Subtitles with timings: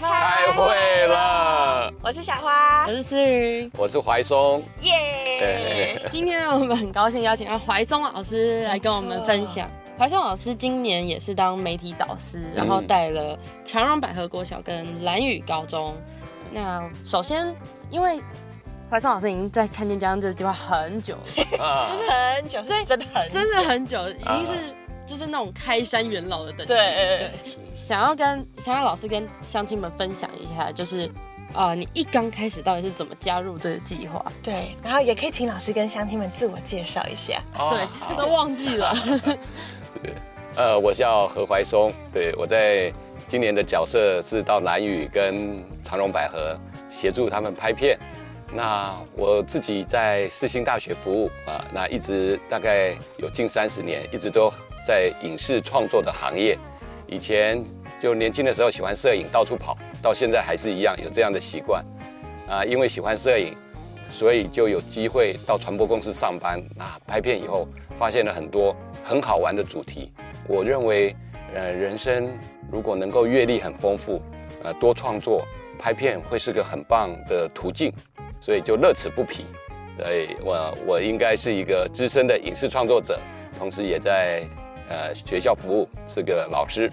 [0.00, 3.68] 开会了，我是小花我，是思雨。
[3.76, 4.62] 我是怀松。
[4.82, 6.00] 耶！
[6.08, 9.68] 今天我们很高兴邀请到怀松老师来跟我们分享。
[9.98, 15.92] 怀松老师今年也是当媒体导师，然后带了长荣百合国小跟蓝宇高中。
[16.52, 17.52] 那首先，
[17.90, 18.22] 因为
[18.88, 21.90] 怀松老师已经在看见家乡这个计划很久了，啊，
[22.36, 24.74] 很久，所以真的很真的很久，已经是
[25.08, 26.72] 就是那种开山元老的等级。
[26.74, 26.76] 对
[27.18, 27.30] 对，
[27.74, 31.10] 想要跟想要老师跟乡亲们分享一下，就是
[31.54, 34.22] 啊、你一刚开始到底是怎么加入这个计划？
[34.42, 37.42] 对，然后也可以请老师跟乡亲们自我介绍一下。
[37.58, 38.94] 哦对，好都忘记了。
[40.56, 42.92] 呃，我叫何怀松，对我在
[43.26, 46.54] 今年的角色是到南屿跟长荣百合
[46.90, 47.98] 协助他们拍片。
[48.52, 54.52] 那我自己在世新大学服务啊，那一直大概有近三十年，一直都
[54.88, 56.56] 在影视创作的行业。
[57.06, 57.62] 以前
[58.00, 61.84] 就年轻的时候喜欢摄影，到处跑，到现在还是一样有这样的习惯。
[62.48, 63.54] 啊，因为喜欢摄影，
[64.08, 66.58] 所以就有机会到传播公司上班。
[66.78, 70.10] 啊拍片以后，发现了很多很好玩的主题。
[70.46, 71.14] 我认为，
[71.54, 72.34] 呃，人生
[72.72, 74.22] 如果能够阅历很丰富，
[74.62, 75.46] 呃，多创作
[75.78, 77.92] 拍片会是个很棒的途径，
[78.40, 79.44] 所以就乐此不疲。
[79.98, 83.20] 所以我，我应该是一个资深的影视创作者，
[83.58, 84.46] 同时也在
[84.88, 86.90] 呃学校服务，是个老师。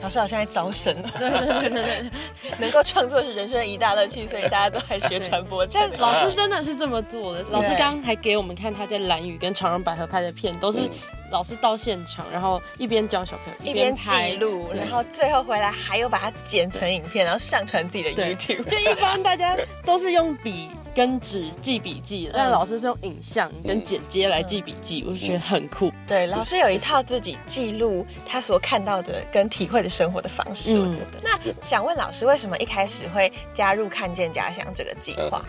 [0.00, 2.10] 老师好像在招生了，对对对对对。
[2.58, 5.64] 能够创作是人生的一大乐趣，所以大家都来学传播。
[5.66, 7.44] 但老师真的是这么做的。
[7.50, 10.90] 老师刚刚还给我们看他在蓝雨跟长荣百合拍的片，都是嗯
[11.30, 14.38] 老师到现场，然后一边教小朋友一边拍记。
[14.38, 18.64] 录，然后最后回来还有把它剪成影片，然后上传自己的 YouTube。
[18.64, 25.90] 就一般大家都是用笔跟纸记笔记，但老师是用影像跟剪接来记笔记，我就觉得很酷。
[26.06, 30.76] 对，老师有一套自己记录他所看到的跟体会的生活的方式。
[30.76, 31.20] 嗯我觉得。
[31.22, 35.42] 那想问老师，为什么一开始会加入看见家乡这个计划？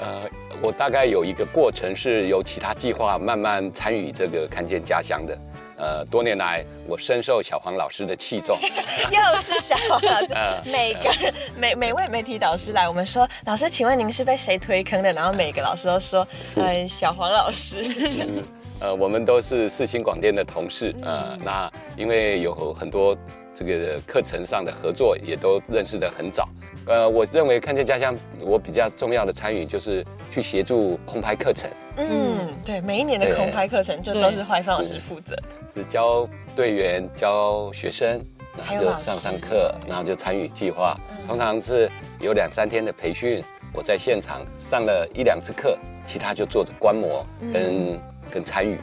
[0.00, 0.28] 呃，
[0.60, 5.38] 我大概有一个过程是由其他计划慢慢参与这个看见家乡的。
[5.82, 8.56] 呃，多年来我深受小黄老师的器重。
[9.10, 15.12] 又是小黄老师呃，每个人每每位媒体导师来，我们说老师，请问您是被谁推坑的？
[15.12, 17.82] 然后每个老师都说，是呃，小黄老师。
[18.20, 18.42] 嗯
[18.78, 23.16] 呃，我们都是四星广电的同事，呃，那因为有很多
[23.54, 26.48] 这个课程上的合作，也都认识的很早。
[26.86, 32.31] 呃，我认为看见家乡，我比较重要的参与就是去协助空拍课程，嗯，
[32.64, 35.36] 对，每一年的空拍课程就都是怀桑老师负责。
[35.74, 38.24] 是教队员、教学生，
[38.56, 40.96] 然后就上上课，然后就参与计划。
[41.26, 41.90] 通常是
[42.20, 43.42] 有两三天的培训，
[43.72, 48.00] 我在现场上了一两次课，其他就做着观摩跟、
[48.30, 48.78] 跟参与。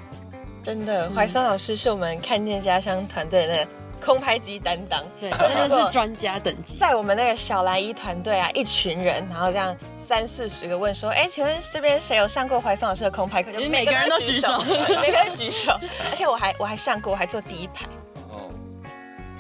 [0.61, 3.67] 真的，怀桑老师是我们看见家乡团队的
[4.03, 5.03] 空拍机担当。
[5.19, 6.77] 对，真的是专家等级。
[6.77, 9.75] 在我们那个小蓝衣团队啊，一群人，然后这样
[10.07, 13.51] 三四十个问说，哎，请问这边谁有上过怀松老师的空拍课？
[13.51, 14.57] 就每个人都举手
[15.01, 15.71] 每个人举手。
[16.11, 17.85] 而且我还我还上过，我还坐第一排。
[18.29, 18.51] 哦，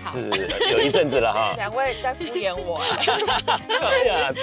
[0.05, 0.29] 是
[0.71, 1.53] 有一阵子了哈。
[1.57, 2.87] 两位在敷衍我、啊，
[3.67, 4.33] 哎呀，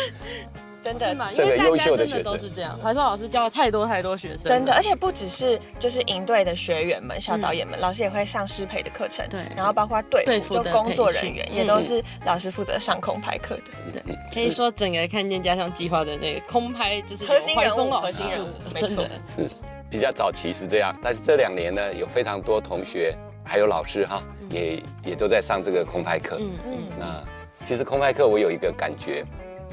[0.87, 2.25] 真的这个为大优秀的学生。
[2.25, 2.79] 都是这样。
[2.83, 9.41] 怀松老师教了太多太多学生，真的，而且不只是就是营队的学员们、小导演们，老师也会上师培的课程，对。
[9.57, 13.63] 然后包括队队服就工作人员也都是老师负责上空拍课的。
[13.93, 14.03] 对，
[14.33, 19.11] 可以说整个看见家乡计划的那个空拍就是核心人物怀松老师核心人物真的。
[19.27, 19.51] 是。
[19.89, 24.21] 比较早期是这样，但是这两年呢，有非常多同学还有老师哈，
[24.51, 26.39] 也也都在上这个空拍课。
[26.41, 26.73] 嗯嗯。
[26.73, 29.25] 嗯，那其实空拍课我有一个感觉，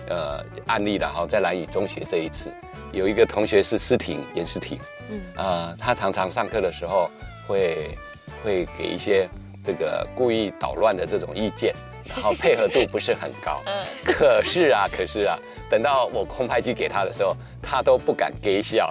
[0.08, 2.52] 呃，案例了哈，在蓝屿中学这一次，
[2.92, 5.22] 有一个同学是思婷严思婷，嗯。
[5.36, 7.10] 嗯，啊，他常常上课的时候
[7.48, 7.98] 会
[8.44, 9.30] 会给一些
[9.64, 11.74] 这个故意捣乱的这种意见，
[12.08, 13.62] 然后配合度不是很高。
[13.66, 15.38] 嗯，可是啊，可是啊，
[15.70, 18.90] 等到我空拍机给他的时候，他都不敢给笑，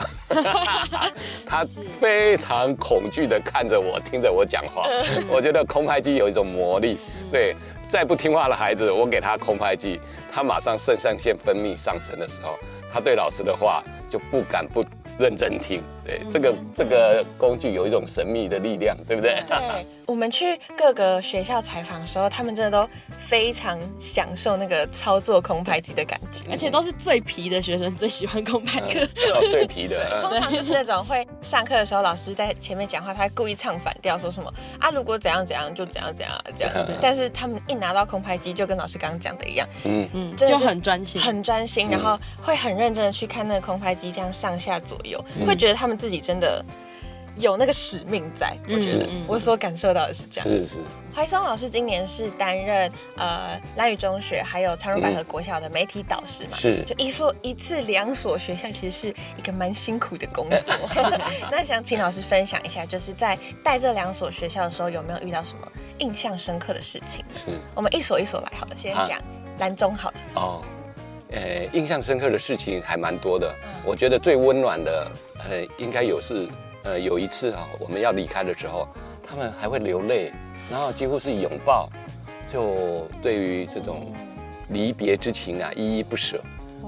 [1.46, 1.66] 他
[2.00, 4.88] 非常恐惧的看着我，听着我讲话。
[5.28, 6.98] 我觉得空拍机有一种魔力，
[7.30, 7.54] 对，
[7.92, 10.00] 再不听话的孩子，我给他空拍机，
[10.32, 12.58] 他马上肾上腺分泌上升的时候，
[12.90, 14.82] 他对老师的话就不敢不
[15.18, 15.82] 认真听。
[16.04, 19.42] 对，这个这个工具有一种神秘的力量，对不对？
[19.46, 22.88] 对， 我们去各个学校采访的时候，他们真的都
[23.18, 29.00] 非常享受那个操作空拍机的感觉，而且都是最皮的学生最喜欢空拍课，
[29.34, 30.20] 哦最皮的。
[30.22, 36.72] 通常就是那种会上课的时候，老师在前面讲话，他会故意唱反调，说什么啊，如果怎样怎样就怎样怎样这样。
[37.00, 40.08] 但是他们一拿到空拍机，就跟老师刚刚讲的一样，嗯。
[40.14, 46.64] 嗯，就很专心，很专心，然后会很认真的去看那个空拍机这样上下左右，会觉得他们自己真的。
[47.36, 50.46] 有那个使命在，是我所感受到的是这样。
[50.46, 50.80] 是是。
[51.14, 56.50] 怀松老师今年是担任呃蓝宇中学还有长荣百合国小的媒体导师嘛？
[56.52, 56.84] 是。
[56.84, 59.08] 就一所一次两所学校，其实是
[59.38, 60.74] 一个蛮辛苦的工作。
[61.50, 65.66] 那想请老师分享一下，就是在带这两所学校的时候，有没有遇到什么
[66.00, 67.24] 印象深刻的事情？
[67.30, 67.46] 是。
[67.74, 69.18] 我们一所一所来，好了，先讲
[69.56, 70.16] 蓝中好了。
[70.34, 70.62] 哦。
[71.32, 73.52] 呃，印象深刻的事情还蛮多的。
[73.84, 75.10] 我觉得最温暖的，
[75.48, 76.48] 呃，应该有是。
[76.84, 78.88] 呃，有一次啊，我们要离开的时候，
[79.22, 80.32] 他们还会流泪，
[80.68, 81.88] 然后几乎是拥抱，
[82.52, 84.12] 就对于这种
[84.70, 86.40] 离别之情啊，依依不舍。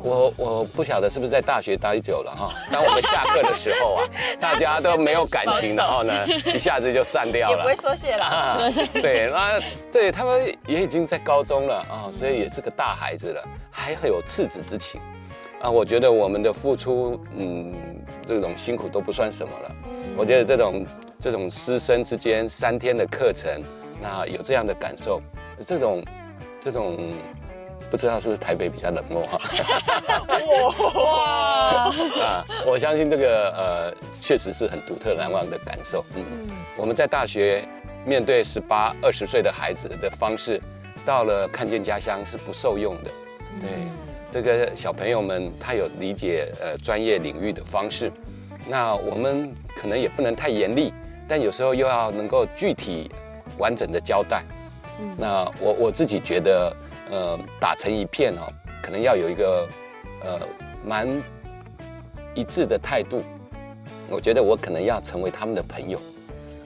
[0.04, 4.04] 我我不晓得是不是在大学待久了哈，当我们下课的时候啊，
[4.38, 6.12] 大家都没有感情，然后呢，
[6.54, 8.70] 一下子就散掉了，也不会说谢了。
[9.00, 9.58] 对，那
[9.90, 15.00] 对他们也已经在高中了啊，所以也是个大孩子了，还很有赤子之情。
[15.62, 17.74] 啊，我觉得我们的付出，嗯，
[18.26, 19.74] 这种辛苦都不算什么了。
[20.18, 20.86] 我觉得这种
[21.18, 23.62] 这种师生之间三天的课程，
[24.02, 25.22] 那有这样的感受，
[25.66, 26.04] 这种
[26.60, 27.14] 这种
[27.90, 29.38] 不知道是不是台北比较冷漠哈？
[31.04, 31.92] 哇！
[32.22, 36.04] 啊，我相信这个呃，确实是很独特难忘的感受。
[36.16, 36.24] 嗯，
[36.76, 37.66] 我们在大学
[38.04, 40.60] 面对十八二十岁的孩子的方式，
[41.04, 43.10] 到了看见家乡是不受用的。
[43.60, 43.70] 对。
[44.30, 48.10] 这个小朋友们，他有理解呃专业领域的方式，
[48.66, 50.92] 那我们可能也不能太严厉，
[51.28, 53.08] 但有时候又要能够具体
[53.58, 54.42] 完整的交代。
[54.98, 56.74] 嗯，那我我自己觉得，
[57.10, 58.52] 呃，打成一片哦，
[58.82, 59.68] 可能要有一个
[60.22, 60.40] 呃
[60.84, 61.08] 蛮
[62.34, 63.22] 一致的态度。
[64.08, 65.98] 我觉得我可能要成为他们的朋友，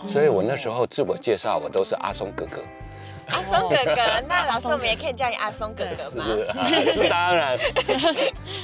[0.08, 2.62] 所以我那时候自我介绍，我都是阿松哥哥。
[3.28, 6.24] 阿松哥哥， 那老师我们也可以叫你阿松哥哥吗？
[6.68, 7.58] 是是当然，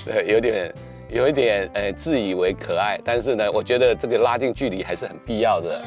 [0.05, 0.73] 对，有点
[1.11, 5.81] 有一点呃自以为可爱，但是呢，我觉得这个拉近距离还是很必要的。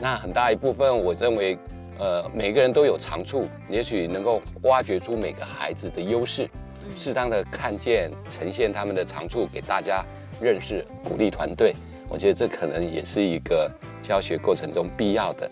[0.00, 1.58] 那很大一部分，我认为
[1.98, 6.48] 呃每个人都有长处，也许能够挖掘出每个孩子的优势，
[6.96, 10.04] 适当的看见呈现他们的长处给大家
[10.40, 11.74] 认识，鼓励团队。
[12.08, 15.50] 我觉得这可能也是一个教学过程中必要的。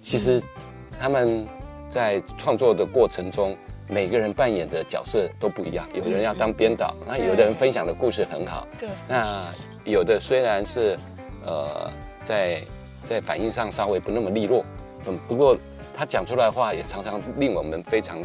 [0.00, 0.42] 其实
[1.00, 1.46] 他们。
[1.90, 3.56] 在创作的过程中，
[3.86, 5.88] 每个人扮演的角色都不一样。
[5.94, 8.66] 有人要当编导，那有的人分享的故事很好。
[9.06, 9.48] 那
[9.84, 10.98] 有的虽然是，
[11.46, 11.88] 呃，
[12.24, 12.60] 在
[13.04, 14.64] 在反应上稍微不那么利落，
[15.06, 15.56] 嗯，不过
[15.96, 18.18] 他讲出来的话也常常令我们非常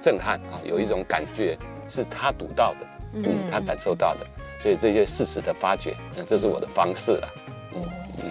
[0.00, 1.56] 震撼啊，有一种感觉
[1.88, 4.26] 是他读到的，嗯，他感受到的，
[4.60, 7.28] 所以这些事实的发掘，那这是我的方式了，
[7.74, 7.82] 嗯。
[8.24, 8.30] 嗯。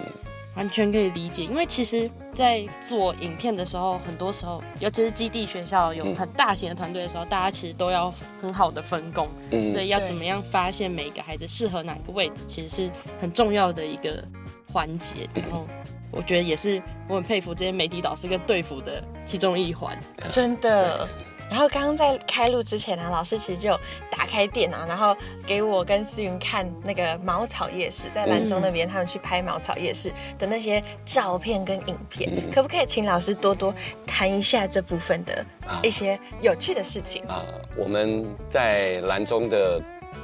[0.54, 8.12] 完全可以理解，因为其实，在做影片的时候，很多时候，尤其是基地学校有很大型的团队的时候，大家其实都要
[8.42, 9.70] 很好的分工，嗯。
[9.70, 14.22] 所以要怎么样发现每个孩子适合哪个位置，其实是很重要的一个
[14.70, 15.26] 环节。
[15.34, 15.66] 然后，
[16.12, 19.98] 我觉得也是我很佩服这些媒体导师跟队服的其中一环，
[20.30, 21.06] 真的。
[21.50, 23.78] 然后刚刚在开录之前呢，老师其实就
[24.10, 25.14] 打开电脑，然后
[25.46, 33.74] 给我跟思云看那个茅草夜市，在兰州那边他们去拍茅草夜市的那些照片跟影片，可不可以请老师多多
[34.06, 35.44] 谈一下这部分的
[35.82, 37.44] 一些有趣的事情啊？
[37.76, 39.78] 我们在兰州的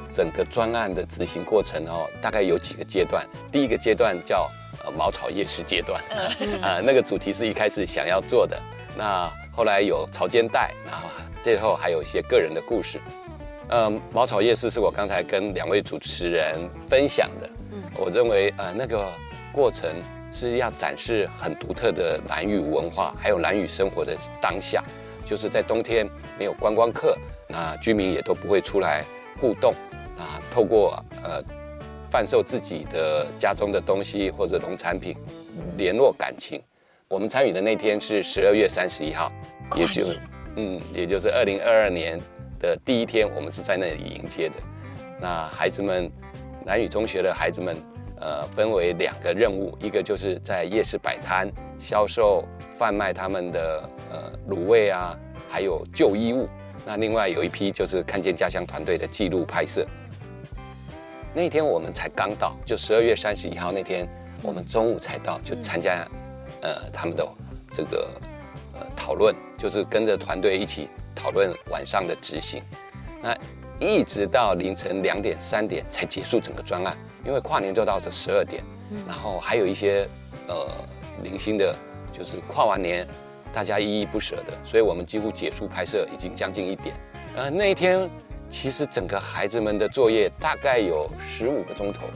[0.09, 3.27] 整个专案的执行过程哦，大概有几个阶段。
[3.53, 4.51] 第一个阶段叫
[4.85, 6.03] 呃茅草夜市阶段，
[6.63, 8.61] 啊，那个主题是一开始想要做的，
[8.97, 9.31] 那。
[9.59, 11.09] 后来有潮间带，然后
[11.43, 13.01] 最后还有一些个人的故事。
[13.67, 17.51] 呃，茅草夜市是我刚才跟两位主持人分享的。
[17.73, 19.13] 嗯，我认为呃那个
[19.53, 19.91] 过程
[20.31, 24.81] 是要展示很独特的蓝屿文化，还有蓝屿生活的当下。
[25.27, 26.09] 就是在冬天
[26.39, 29.05] 没有观光客，那居民也都不会出来
[29.41, 29.75] 互动
[30.17, 31.43] 啊，透过呃
[32.11, 35.17] 贩售自己的家中的东西或者农产品，
[35.77, 36.61] 联络感情。
[37.09, 39.33] 我们参与的那天是十二月三十一号，
[39.75, 40.07] 也就，
[40.57, 42.19] 嗯，也就是二零二二年
[42.59, 44.55] 的第一天，我们是在那里迎接的。
[45.21, 46.11] 那孩子们，
[46.65, 47.77] 南语中学的孩子们，
[48.21, 52.45] 呃，分为两个任务，一个就是在夜市摆摊销售
[52.79, 56.49] 贩卖他们的呃卤味啊，还有旧衣物。
[56.87, 59.87] 那另外有一批就是看见家乡团队的记录拍摄。
[61.35, 64.09] 那天我们才刚到，就十二月三十一号那天，
[64.43, 66.07] 我们中午才到，就参加，
[66.63, 67.27] 呃，他们的
[67.73, 68.09] 这个
[68.75, 72.63] 呃讨论，就是跟着团队一起讨论晚上的执行。
[73.23, 73.37] 那
[73.79, 78.65] 一直到凌晨两点、三点才结束整个专案，因为跨年就到这十二点，
[79.07, 80.09] 然后还有一些
[80.49, 80.67] 呃
[81.23, 81.75] 零星的，
[82.13, 83.07] 就是跨完年
[83.53, 86.97] 大家依依不舍的，所以我们几乎结束拍摄已经将近一点。
[87.37, 88.11] 呃，那一天
[88.51, 92.07] 其实整个孩子们的作业大概有十五个钟头，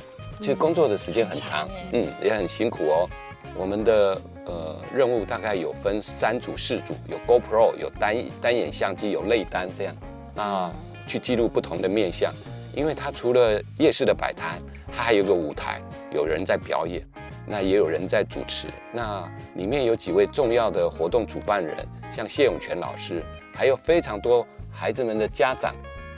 [0.41, 3.09] 其实工作的时间很长，嗯，也很辛苦哦。
[3.57, 9.95] 我们的呃任务大概有分三组、四组，有 GoPro，有单单眼相机，有类单这样。
[10.35, 10.73] 那
[11.07, 12.33] 去记录不同的面相，
[12.75, 14.59] 因为它除了夜市的摆摊，
[14.91, 17.07] 它还有个舞台，有人在表演，
[17.47, 18.69] 那也有人在主持。
[18.93, 21.77] 那里面有几位重要的活动主办人，
[22.11, 23.23] 像谢永泉老师，
[23.55, 25.75] 还有非常多孩子们的家长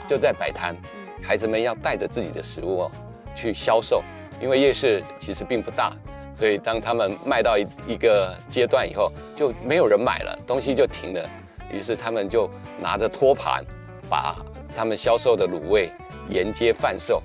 [0.06, 0.76] 就在摆摊。
[1.22, 2.90] 孩子们要带着自己的食物哦
[3.34, 4.02] 去销售，
[4.40, 5.92] 因为夜市其实并不大，
[6.36, 11.30] 所以当他们卖到一一个阶段以后，就没有人买了，东西就停了。
[11.72, 12.48] 于是他们就
[12.80, 13.64] 拿着托盘，
[14.08, 14.36] 把
[14.76, 15.90] 他们销售的卤味
[16.28, 17.22] 沿街贩售，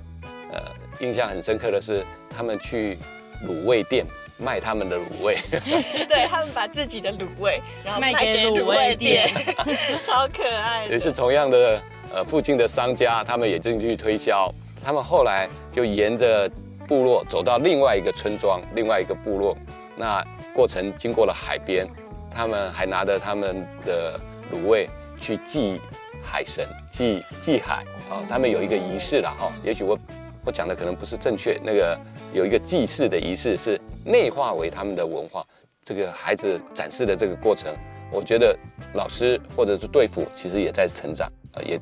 [0.50, 0.60] 呃，
[1.00, 2.98] 印象很深刻的是，他们去
[3.46, 4.06] 卤味店
[4.38, 5.38] 卖他们的卤味，
[6.08, 9.28] 对他们把自己的卤味，然后卖卖给卤味味店，
[10.02, 10.86] 超可爱。
[10.86, 11.80] 也是同样的，
[12.12, 14.52] 呃，附近的商家他们也进去推销，
[14.84, 16.50] 他们后来就沿着
[16.88, 19.56] 部落走到另外一个村庄，另外一个部落，
[19.96, 20.24] 那
[20.54, 21.88] 过程经过了海边，
[22.30, 24.18] 他们还拿着他们的
[24.52, 25.80] 卤味去祭
[26.22, 27.84] 海神，祭祭海。
[28.10, 29.96] 啊、他们有一个仪式了哈、也许我
[30.44, 31.96] 我讲的可能不是正确，那个
[32.32, 35.46] 有一个祭祀的仪式是内化为他们的文化，
[35.84, 37.72] 这个孩子展示的这个过程，
[38.10, 38.58] 我觉得
[38.94, 41.80] 老师或者是队副其实也在成长，呃，也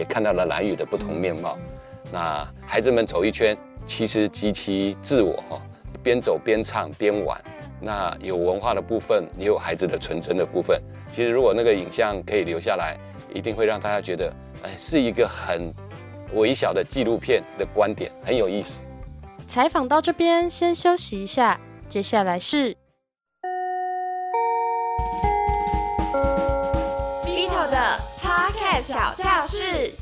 [0.00, 1.58] 也看到了蓝雨的不同面貌。
[2.10, 3.54] 那孩子们走一圈，
[3.86, 5.60] 其实极其自我哈，
[6.02, 7.38] 边走边唱边玩。
[7.82, 10.82] 那有文化的部分，也有孩子的纯真的部分。
[11.12, 12.96] 其实如果那个影像可以留下来，
[13.34, 15.70] 一定会让大家觉得，哎，是一个很
[16.32, 18.82] 微小的纪录片的观点，很有意思。
[19.46, 22.74] 采访到这边，先休息一下，接下来是
[28.80, 29.92] 小教室。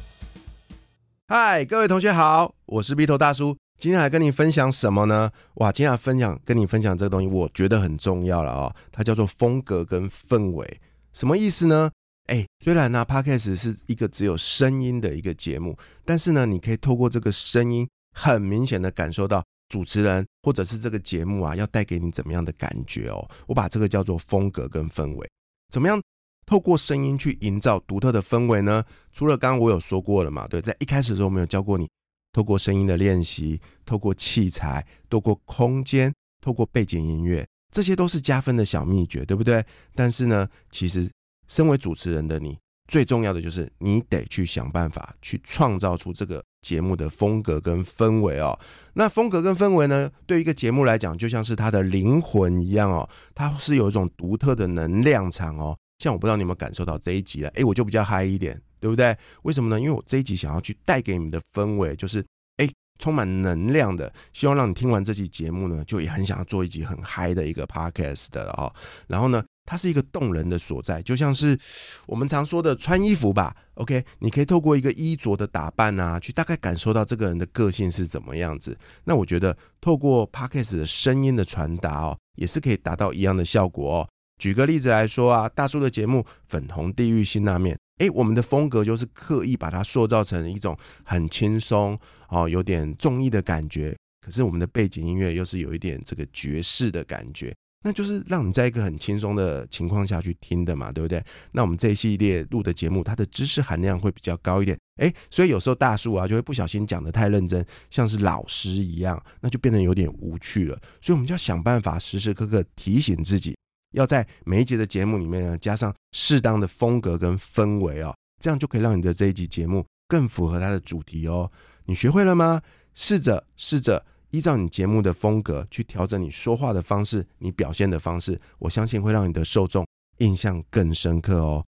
[1.27, 3.57] 嗨，各位同学好，我是 B 头大叔。
[3.79, 5.31] 今天来跟你分享什么呢？
[5.55, 8.75] 哇，今天来分享跟你分享这个东西，我觉得很重要了哦。
[8.93, 10.81] 它叫做风格跟氛围，
[11.13, 11.91] 什么意思呢？
[12.27, 23.29] 哎，虽然呢，Podcast 是一个只有声音的一个节目，但是呢，你可以透过这个声音，很明显的感受到主持人或者是这个节目啊，要带给你怎么样的感觉哦。
[23.47, 25.29] 我把这个叫做风格跟氛围，
[25.73, 26.01] 怎么样？
[26.49, 28.83] 透过声音去营造独特的氛围呢？
[29.13, 31.87] 除了刚刚我有说过了嘛，对，在一开始的时候我们有教过你，
[32.33, 39.63] 透过声音的练习，透过器材，透过空间，透过背景音乐，这些都是加分的小秘诀，对不对？
[39.95, 41.07] 但是呢，其实
[41.49, 48.59] 身为主持人的你，最重要的就是你得去想办法去创造出这个节目的风格跟氛围哦。
[48.95, 55.77] 那风格跟氛围呢，对于一个节目来讲，就像是它的灵魂一样哦，它是有一种独特的能量场哦。
[55.99, 59.17] 像我不知道你有没有感受到这一集了，诶，我就比较嗨一点，对不对？
[59.43, 59.81] 为什么呢？
[59.81, 62.25] 因为我这一集想要去带给你们的氛围，就是
[62.59, 68.73] 诶，充满能量的，希望让你听完这期节目呢，就也很想要做一集很嗨的一个 podcast 的哦。
[69.09, 71.59] 然后呢，它是一个动人的所在，就像是
[72.07, 73.57] 我们常说的穿衣服吧。
[73.75, 78.77] OK，你可以透过一个衣着的打扮啊，去大概感受到这个人的个性是怎么样子。
[79.05, 84.09] 那我觉得透过 podcast 的声音的传达哦，也是可以达到一样的效果哦。
[84.39, 93.97] 举个例子来说啊，大叔的节目《粉红地狱辛拉面》，诶，我们的风格就是刻意把它塑造成一种很轻松哦，有点综艺的感觉。
[94.25, 101.23] 可是我们的背景音乐又是有一点这个爵士的感觉，那就是让你在一个很轻松的情况下去听的嘛，对不对？
[101.53, 110.79] 那我们这一系列录的节目，它的知识含量会比较高一点，诶，所以有时候大叔啊就会不小心讲的太认真，像是老师一样，那就变得有点无趣了。
[111.01, 113.57] 所以我们就要想办法时时刻刻提醒自己。
[113.93, 121.51] 要在每一节的节目里面呢，加上适当的风格跟氛围哦，这样就可以让你的这一集节目更符合它的主题哦。
[121.85, 122.61] 你学会了吗？
[122.95, 129.87] 试着试着依照你节目的风格去调整你说话的方式，你表现的方式，我相信会让你的受众
[130.19, 131.65] 印象更深刻哦。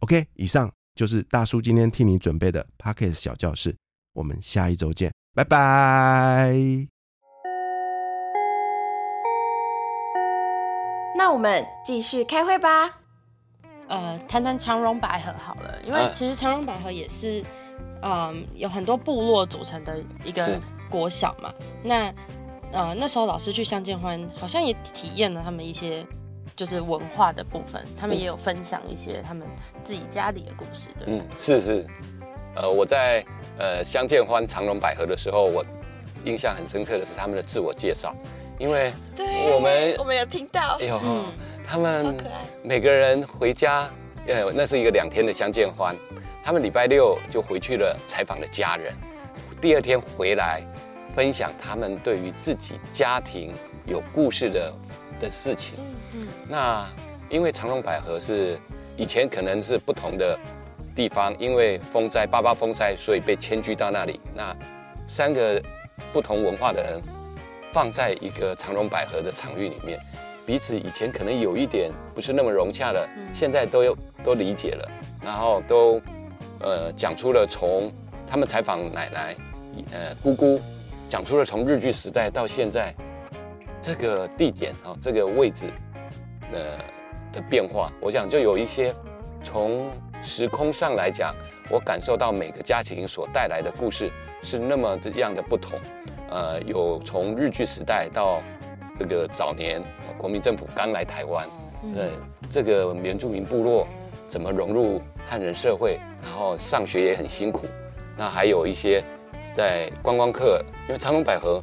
[0.00, 3.76] OK，以上就是大叔今天替你准备的 Pocket 小教室，
[4.14, 6.91] 我们下一周见，拜拜。
[11.32, 12.94] 那我们继续开会吧。
[13.88, 16.10] 呃，谈谈长荣百合好了，因为嗯。
[16.12, 17.42] 其实长荣百合也是，
[18.02, 20.60] 嗯，有很多部落组成的一个
[20.90, 21.50] 国小嘛，
[21.82, 22.12] 那
[22.70, 26.06] 呃那时候老师去相见欢，好像也体验了他们一些
[26.54, 29.48] 就是文化的部分，他们也有分享一些他们
[29.82, 31.06] 自己家里的故事，对。
[31.06, 31.86] 嗯，是是，
[32.56, 33.24] 呃，我在
[33.58, 35.64] 呃相见欢长荣百合的时候，我
[36.26, 38.14] 印象很深刻的是他们的自我介绍，
[38.62, 38.94] 因为，
[39.52, 40.78] 我们我们有听到。
[40.80, 41.24] 哎，呦，嗯。
[41.66, 42.16] 他们
[42.62, 43.90] 每个人回家，
[44.28, 45.96] 呃，那是一个两天的相见欢，
[46.44, 48.94] 他们礼拜六就回去了采访了家人，
[49.60, 50.62] 第二天回来
[51.12, 53.52] 分享他们对于自己家庭
[53.84, 54.74] 有故事的
[55.18, 55.74] 的事情。
[56.14, 56.86] 嗯那
[57.28, 58.60] 因为长隆百合是
[58.96, 60.38] 以前可能是不同的
[60.94, 64.20] 地方，因为风灾八八风灾，所以被迁居到那里。
[64.36, 64.54] 那
[65.08, 65.60] 三个
[66.12, 67.02] 不同文化的人
[67.72, 69.98] 放在一个长隆百合的场域里面，
[70.44, 74.90] 彼此以前可能有一点不是那么融洽的，现在都有都理解了，
[75.24, 76.00] 然后都
[76.60, 77.92] 呃讲出了从
[78.28, 79.36] 他们采访奶奶
[79.92, 80.60] 呃姑姑
[81.08, 82.94] 讲出了从日据时代到现在
[83.80, 85.66] 这个地点啊、这个位置
[86.52, 86.78] 呃
[87.32, 88.94] 的变化，我想就有一些
[89.42, 89.90] 从
[90.22, 91.34] 时空上来讲，
[91.70, 94.10] 我感受到每个家庭所带来的故事
[94.42, 95.78] 是那么的样的不同。
[96.28, 98.42] 呃，有从日据时代到
[98.98, 101.46] 这个早年呃国民政府刚来台湾，
[101.96, 102.08] 呃，
[102.50, 103.86] 这个原住民部落
[104.28, 107.66] 怎么融入汉人社会，然后上学也很辛苦。
[108.16, 109.02] 那还有一些
[109.54, 111.62] 在观光客，因为长隆百合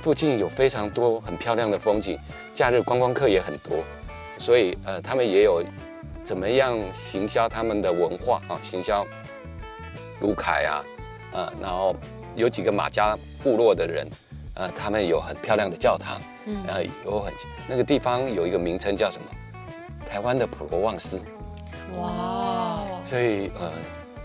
[0.00, 2.18] 附近有非常多很漂亮的风景，
[2.54, 3.84] 假日观光客也很多，
[4.38, 5.62] 所以呃，他们也有
[6.22, 9.04] 怎么样行销他们的文化啊，行销
[10.20, 10.84] 卢凯啊，
[11.32, 11.94] 呃，然后
[12.34, 14.08] 有几个马家部落的人，
[14.54, 16.64] 呃，他们有很漂亮的教堂，嗯。
[16.66, 17.32] 然后有很
[17.68, 19.26] 那个地方有一个名称叫什么？
[20.10, 21.20] 台湾的普罗旺斯，
[21.98, 23.70] 哇，所以呃，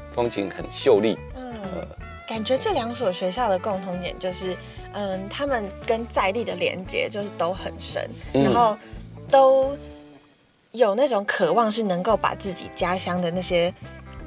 [0.10, 1.54] 风景很秀丽，嗯，
[2.26, 4.56] 感觉这两所学校的共同点就是，
[4.94, 8.78] 嗯，他们跟在地的连接就是都很深，嗯然后
[9.30, 9.78] 都
[10.72, 13.74] 有那种渴望是能够把自己家乡的那些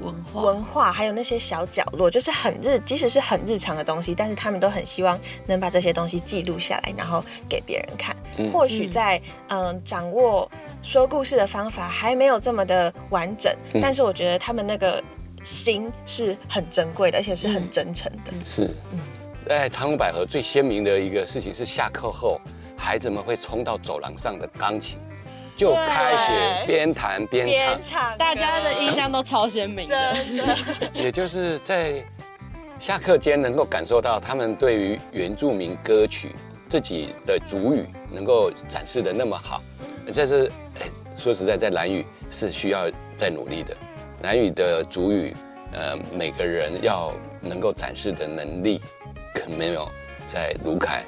[0.00, 0.42] 文化。
[0.42, 8.16] 文化，还有那些小角落，就是很日，即使是很日常的东西，但是他们都很希望能把这些东西记录下来，然后给别人看。
[8.38, 8.50] 嗯。
[8.52, 10.50] 或许在嗯、掌握
[10.82, 13.80] 说故事的方法还没有这么的完整，嗯。
[13.80, 15.02] 但是我觉得他们那个
[15.42, 18.32] 心是很珍贵的，而且是很真诚的。
[18.44, 18.98] 是，嗯。
[19.48, 22.40] 在长隆百合最鲜明的一个事情是下课后，
[22.76, 24.98] 孩子们会冲到走廊上的钢琴，
[25.56, 30.14] 就开始边弹边唱，大家的印象都超鲜明的。
[30.92, 32.04] 也就是在
[32.78, 36.34] 下课间能够感受到他们对于原住民歌曲
[36.68, 39.62] 自己的主语能够展示的那么好。
[40.12, 43.74] 这是，哎，说实在，在蓝语是需要再努力的。
[44.22, 45.34] 蓝语的主语，
[45.72, 48.80] 呃，每个人要能够展示的能力，
[49.34, 49.88] 可能没有
[50.26, 51.02] 在卢凯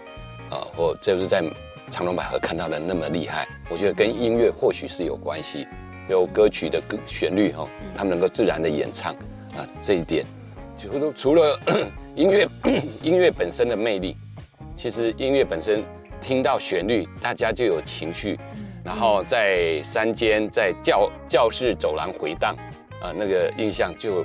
[0.50, 1.42] 啊、或就是在
[1.90, 3.46] 长隆百合看到的那么厉害。
[3.68, 5.66] 我觉得跟音乐或许是有关系，
[6.08, 9.12] 有歌曲的歌旋律哈、他们能够自然的演唱
[9.56, 10.24] 啊，这一点，
[10.76, 11.58] 就是除了
[12.14, 12.48] 音乐
[13.02, 14.16] 音乐本身的魅力，
[14.74, 15.84] 其实音乐本身
[16.20, 18.38] 听到旋律，大家就有情绪，
[18.84, 22.56] 然后在山间、在教教室走廊回荡，
[23.02, 24.24] 啊，那个印象就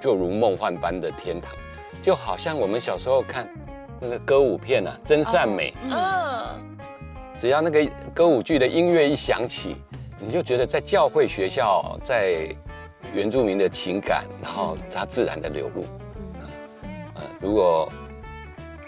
[0.00, 1.54] 就如梦幻般的天堂，
[2.02, 3.48] 就好像我们小时候看
[4.00, 6.76] 那个歌舞片啊，《真善美》嗯，
[7.36, 9.76] 只要那个歌舞剧的音乐一响起，
[10.18, 12.48] 你就觉得在教会学校，在
[13.12, 15.84] 原住民的情感，然后它自然的流露。
[16.40, 16.46] 嗯，
[17.14, 17.90] 呃，如果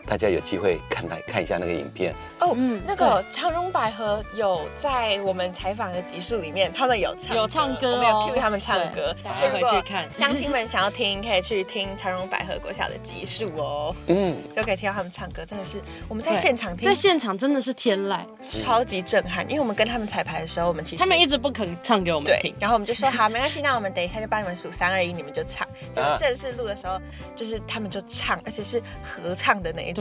[0.07, 10.11] 大家有机会看来看一下那个影片，哦，嗯那个长荣百合有在我们采访的集数里面，他们有唱有唱歌我们有哦 cue 他们唱歌，对大家回去看。
[10.13, 22.55] 乡亲们想要听，可以去听长荣百合国小的集数哦，嗯，就可以听到他们唱歌，真的是我们在现场听在现场真的是天籁，超级震撼，因为我们跟他们彩排的时候，我们其实他们一直不肯唱给我们听，。
[22.61, 25.67] 然后我们就说 好，没关系，那我们等一下就帮你们数三二一，你们就唱。
[25.95, 27.01] 就啊是正式录的时候，
[27.35, 29.93] 就是他们就唱，而且是合唱的那一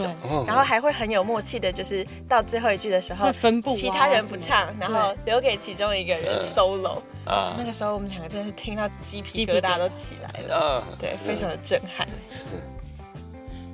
[0.45, 7.01] 然后还会很有默契的，就是到最后一句的时候会，分布啊其他人不唱然后留给其中一个人嗯 solo。
[7.25, 7.55] 啊。
[7.57, 12.07] 那个时候我们两个真的是听到鸡皮疙瘩都起来了，啊，对，非常的震撼。
[12.29, 12.43] 是，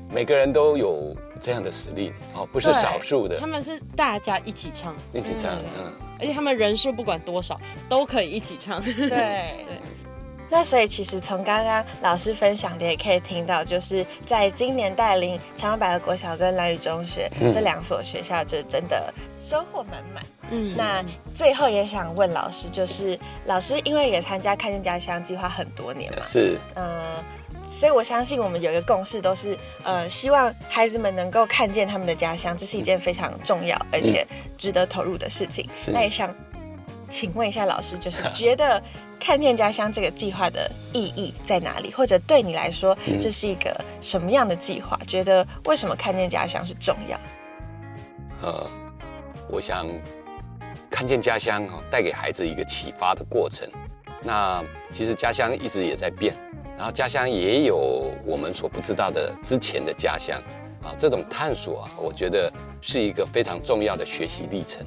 [0.09, 3.39] 每个人都有这样的实力哦，不是少数的。
[3.39, 5.65] 他，们是大家一起唱，一起唱，嗯。
[5.79, 8.81] 嗯，而且他们人数不管多少都可以一起唱。
[8.81, 9.09] 对。
[9.09, 9.55] 对。
[10.51, 20.21] 那所以其实从刚刚老师分享的也可以听到，就是在今年带领长安百合国小跟蓝宇中学、嗯这两所学校，就真的收获满满。
[20.49, 21.01] 嗯那
[21.33, 27.15] 最后也想问老师，就是老师因为也参加看见家乡计划很多年嘛，是，嗯、
[27.79, 35.65] 所以我相信我们有一个共识，都是呃希望孩子们能够看见他们的家乡，这是一件非常重要而且值得投入的事情。
[35.77, 36.35] 是那也想
[37.11, 38.81] 请问一下老师，就是 觉得
[39.19, 41.91] 看见家乡这个计划的意义在哪里？
[41.91, 44.97] 或者对你来说，嗯这是一个什么样的计划？
[45.05, 47.19] 觉得为什么看见家乡是重要？
[48.41, 48.67] 呃，
[49.49, 49.85] 我想
[50.89, 53.69] 看见家乡哦，带给孩子一个启发的过程。
[54.23, 56.33] 那其实家乡一直也在变，
[56.77, 60.41] 然后家乡也有我们所不知道的之前的家乡
[60.81, 60.95] 啊。
[60.97, 64.85] 这种探索啊，我觉得是一个非常重要的学习历程。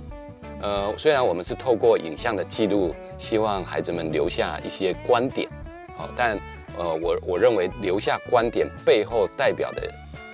[0.64, 5.46] 呃，虽然我们是透过影像的记录，希望孩子们留下一些观点，
[5.94, 6.40] 好、但
[6.78, 9.82] 呃，我我认为留下观点背后代表的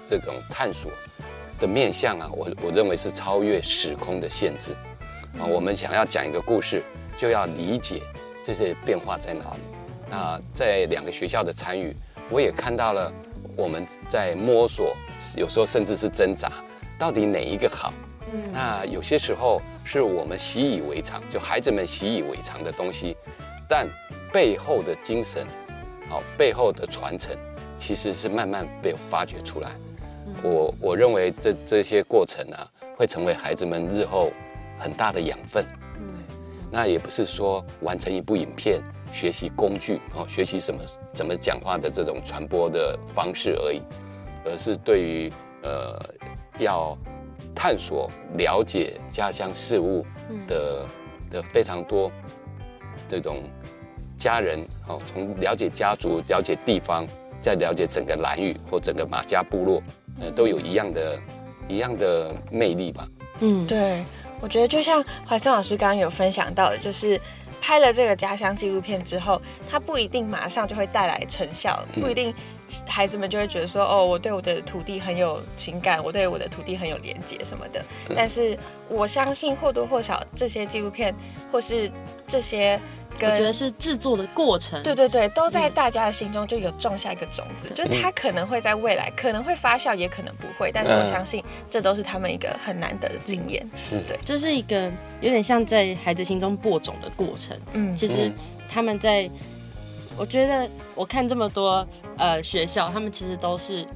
[0.07, 0.93] 这种探索
[1.59, 4.73] 的面向啊，我我认为是超越时空的限制
[5.37, 5.43] 啊。
[5.45, 6.81] 我们想要讲一个故事，
[7.17, 8.01] 就要理解
[8.41, 9.61] 这些变化在哪里。
[10.09, 11.93] 那在两个学校的参与，
[12.31, 13.13] 我也看到了
[13.57, 14.95] 我们在摸索，
[15.37, 16.53] 有时候甚至是挣扎，
[16.97, 17.93] 到底哪一个好。
[18.33, 23.17] 嗯，那有些时候是我们习以为常，就孩子们习以为常的东西，
[23.69, 23.89] 但
[24.33, 25.47] 背后的精神，
[26.09, 27.37] 好、背后的传承，
[27.77, 29.71] 其实是慢慢被发掘出来。
[30.43, 32.67] 我我认为这这些过程啊，
[32.97, 34.31] 会成为孩子们日后
[34.79, 35.65] 很大的养分。
[35.99, 36.15] 嗯
[36.73, 38.81] 那也不是说完成一部影片，
[39.13, 40.81] 学习工具哦，学习什么
[41.13, 43.83] 怎么讲话的这种传播的方式而已，
[44.45, 45.33] 而是对于
[45.65, 45.99] 呃
[46.61, 46.97] 要
[47.63, 50.03] 探索、了解家乡事物
[50.47, 50.87] 的
[51.31, 52.11] 的非常多
[53.07, 53.43] 这种
[54.17, 57.07] 家人哦，从了解家族、了解地方，
[57.43, 59.83] 再了解整个蓝屿或整个马家部落，
[60.23, 61.21] 呃，都有一样的
[61.69, 63.07] 一样的魅力吧。
[63.41, 64.03] 嗯，对，
[64.41, 67.21] 我觉得就像怀森老师刚刚有分享到的，就是
[67.61, 69.39] 拍了这个家乡纪录片之后，
[69.71, 72.01] 它不一定马上就会带来成效，嗯。
[72.01, 72.35] 不一定
[72.87, 77.81] 孩子们就会觉得说，哦，我对我的土地很有情感，我对我的土地很有连接什么的。
[78.09, 81.15] 嗯但是我相信或多或少这些纪录片
[81.53, 81.91] 或是
[82.27, 82.81] 这些
[83.15, 84.83] 我觉得跟是制作的过程。
[84.83, 93.69] 对对对，都在嗯大家的心中就有种下一个种子，就它可能会在未来可能会发酵，也可能不会，但是我嗯相信这都是他们一个很难得的经验。
[93.77, 97.59] 是对这是一个有点像在孩子心中播种的过程。
[97.73, 98.35] 嗯，其实嗯
[98.69, 99.29] 他们在，
[100.21, 101.87] 我觉得我看这么多
[102.19, 103.87] 呃学校，他们其实都是。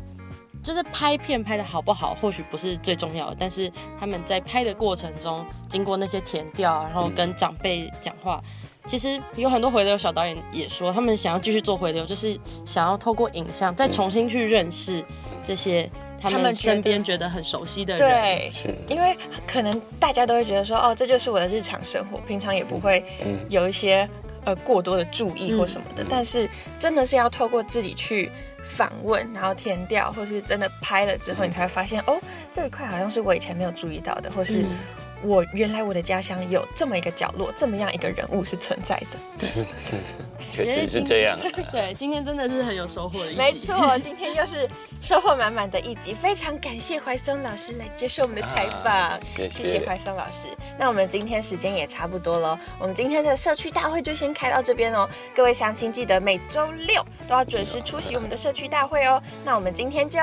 [0.63, 8.43] 就是拍片拍的好不好，或许不是最重要的，但是他们在拍的过程中，经过那些填调，然后跟长辈讲话，
[8.87, 15.05] 其实有很多回流小导演也说，他们想要继续做回流，就是想要透过影像再重新去认识
[15.45, 15.87] 这些
[16.19, 18.09] 他们身边觉得很熟悉的人。
[18.09, 19.15] 对，是，因为
[19.47, 24.09] 可能大家都会觉得说，哦，这就是我的日常生活，平常也不会嗯有一些
[24.45, 26.03] 呃过多的注意或什么的。
[26.03, 28.31] 嗯但是真的是要透过自己去
[28.77, 32.19] 访问，然后填掉，或是真的拍了之后，嗯你才会发现，哦，
[32.51, 34.79] 这一块好像是我以前没有注意到的，或是嗯
[35.25, 39.47] 我原来我的家乡有这么一个角落，这么样一个人物是存在的。
[39.47, 40.19] 是是是，
[40.53, 41.39] 确实是这样。
[41.73, 43.39] 对，今天真的是很有收获的一集。
[43.39, 44.69] 没错，今天又是
[45.01, 50.49] 收获满满的一集，非常感谢怀松老师来接受我们的采访，啊谢谢谢谢怀松老师。
[50.79, 55.09] 那我们今天时间也差不多了，我们今天的社区大会就先开到这边哦。
[55.35, 59.23] 各位乡亲记得每周六都要准时出席我们的社区大会哦。
[59.45, 60.19] 那我们今天就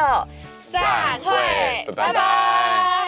[0.61, 1.31] 散会
[1.87, 3.00] 拜拜拜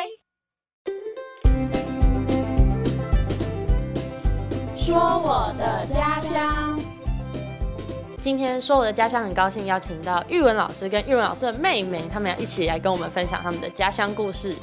[4.85, 6.77] 说我的家乡。
[8.19, 14.57] 今天说我的家乡，很高兴邀请到玉文老师跟玉文老师的妹妹，他们要一起来跟我们分享他们的家乡故事。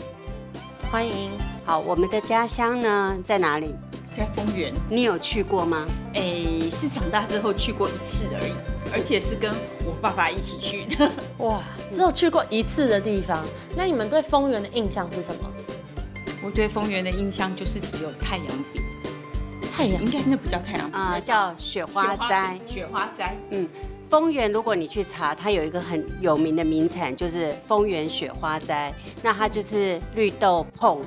[0.93, 1.31] 欢迎，
[1.65, 3.75] 好，我们的家乡呢在哪里？
[4.15, 5.87] 在丰原，你有去过吗？
[6.13, 8.53] 诶，是长大之后去过一次而已，
[8.93, 9.51] 而且是跟
[9.87, 11.11] 我爸爸一起去的。
[11.39, 13.43] 哇，只有去过一次的地方，
[13.75, 15.51] 那你们对丰原的印象是什么？
[16.43, 18.80] 我对丰原的印象就是只有太阳饼，
[19.81, 22.61] 太阳应该那不叫太阳饼，啊、叫雪花斋。
[22.67, 23.35] 雪花斋。
[23.49, 23.67] 嗯，
[24.11, 28.93] 丰原，如果你去查，它有一个很有名的名产，就是丰原雪花斋。
[29.23, 31.01] 那它就是绿豆碰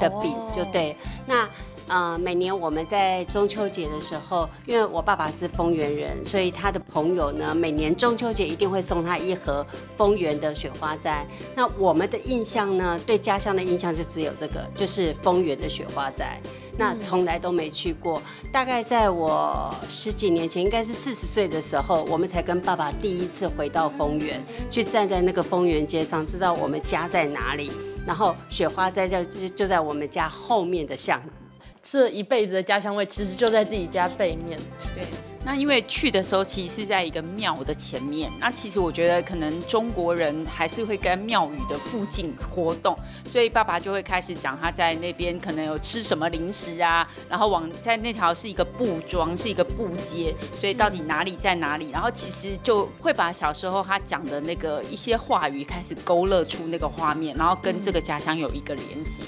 [0.00, 0.96] 的饼，哦就对。
[1.26, 1.48] 那
[1.86, 9.64] 呃，每年我们在中秋节的时候，因为我爸爸是丰原人，所以他的朋友呢，每年中秋节一定会送他一盒
[9.96, 11.24] 丰原的雪花斋。
[11.54, 16.40] 那我们的印象呢，对家乡的印象就只有这个，就是丰原的雪花栽。
[16.78, 27.70] 那从来都没去过，大概在我十几年前，应该是四十岁的时候，我们才跟爸爸第一次回到丰原，去站在那个丰原街上，知道我们家在哪里。
[28.06, 31.44] 然后雪花在就就就在我们家后面的巷子。
[31.82, 34.58] 吃了一辈子的家乡味，其实就在自己家背面。
[34.94, 35.04] 对，
[35.44, 42.96] 那因为去的时候其实是在一个庙的前面，那其实我觉得可能中国人还是会跟庙宇的附近活动，
[43.28, 59.24] 所以爸爸就会开始讲他在那边可能有吃什么零食啊，然后往在那条是一个布庄，是一个布街，所以到底哪里在哪里，然后其实就会把小时候他讲的那个一些话语开始勾勒出那个画面，然后跟这个家乡有一个连接。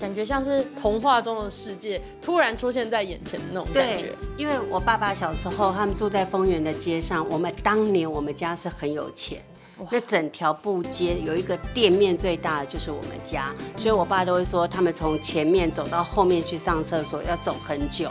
[0.00, 9.40] 感觉像是童话中的世界突然出现在眼前的那种感觉对。，因为我爸爸小时候他们住在丰原的街上，我们当年我们家是很有钱。
[9.92, 18.10] 那整条布街有一个店面最大的就是我们家，所以我爸都会说，他们从前面走到后面去上厕所要走很久，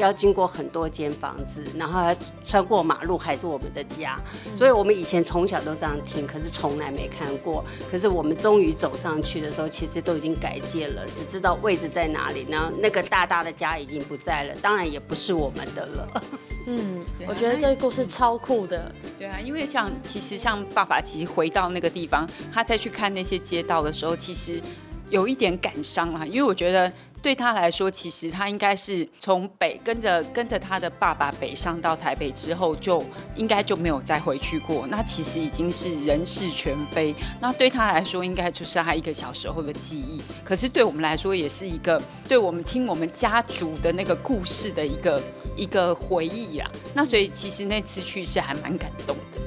[0.00, 4.18] 要经过很多间房子，然后还穿过马路还是我们的家，
[4.56, 7.64] 所以我们以前从小都这样听，可是从来没看过。
[7.90, 16.08] 可是我们终于走上去的时候，其实都已经改建了，只知道位置在哪里，然后那个大大的家已经不在了，当然也不是我们的了。
[16.66, 18.94] 嗯，啊我觉得这个故事超酷的。
[19.18, 24.60] 对啊，因为像其实像爸爸，其实回到那个地方，他再去看那些街道的时候，其实
[25.08, 26.24] 有一点感伤啦。
[26.26, 33.04] 因为我觉得对他来说，其实他应该是从北跟着跟着他的爸爸北上到台北之后，就
[33.36, 34.86] 应该就没有再回去过。
[34.88, 37.14] 那其实已经是人事全非。
[37.40, 40.20] 那对他来说，应该就是他一个小时候的记忆。
[40.42, 45.22] 可是对我们来说，也是一个对我们听我们家族的那个故事的一个
[45.56, 46.70] 一个回忆啊。
[46.94, 49.40] 那所以其实那次去是还蛮感动的。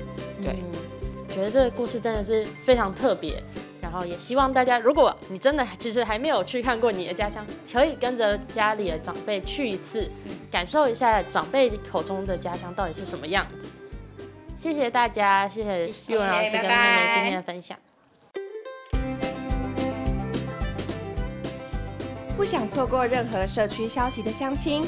[0.43, 0.57] 对，
[1.33, 3.41] 觉得这个故事真的是非常特别。
[3.93, 10.09] 然后也希望大家，如果你真的其实还没有去看过你的家乡，可以跟着家里的长辈去一次，
[10.49, 13.67] 感受一下长辈口中的家乡到底是什么样子。
[14.57, 17.77] 谢谢大家，谢谢玉文老师跟妹妹今天的分享。
[22.35, 24.87] 不想错过任何社区消息的乡亲，